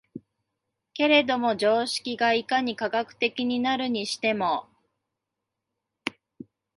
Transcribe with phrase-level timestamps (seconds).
[0.95, 4.65] けれども常識がいかに科学的になるにしても、